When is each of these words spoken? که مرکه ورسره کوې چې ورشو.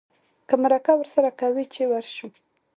که 0.47 0.55
مرکه 0.63 0.93
ورسره 0.97 1.31
کوې 1.39 1.65
چې 1.73 1.81
ورشو. 1.91 2.27